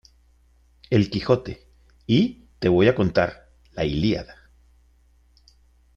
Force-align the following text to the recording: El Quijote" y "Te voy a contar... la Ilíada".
El 0.89 1.11
Quijote" 1.11 1.67
y 2.07 2.45
"Te 2.57 2.69
voy 2.69 2.87
a 2.87 2.95
contar... 2.95 3.51
la 3.73 3.85
Ilíada". 3.85 4.49